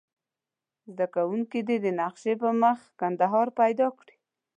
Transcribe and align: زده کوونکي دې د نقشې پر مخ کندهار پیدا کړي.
زده 0.91 1.05
کوونکي 1.15 1.59
دې 1.67 1.77
د 1.85 1.87
نقشې 1.99 2.33
پر 2.41 2.51
مخ 2.61 2.79
کندهار 2.99 3.47
پیدا 3.59 3.87
کړي. 3.97 4.15